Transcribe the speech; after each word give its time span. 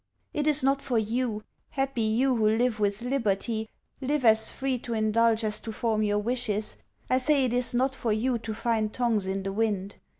It 0.33 0.47
is 0.47 0.63
not 0.63 0.81
for 0.81 0.97
you, 0.97 1.43
happy 1.69 2.01
you, 2.01 2.35
who 2.35 2.49
live 2.49 2.79
with 2.79 3.03
liberty, 3.03 3.69
live 4.01 4.25
as 4.25 4.51
free 4.51 4.79
to 4.79 4.95
indulge 4.95 5.43
as 5.43 5.59
to 5.59 5.71
form 5.71 6.01
your 6.01 6.17
wishes, 6.17 6.77
I 7.07 7.19
say 7.19 7.45
it 7.45 7.53
is 7.53 7.75
not 7.75 7.93
for 7.93 8.11
you 8.11 8.39
to 8.39 8.55
find 8.55 8.91
tongues 8.91 9.27
in 9.27 9.43
the 9.43 9.53
wind. 9.53 9.97